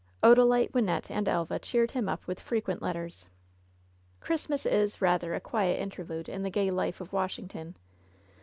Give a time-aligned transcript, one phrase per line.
[0.23, 3.27] Odalite, Wynnette and Elva cheered him up with fre" quent letters.
[4.19, 7.75] Christmas is rather a quiet interlude in the gay life of Washington.